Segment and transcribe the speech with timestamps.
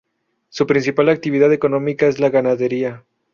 [0.49, 3.03] Su principal actividad económica es la ganadería.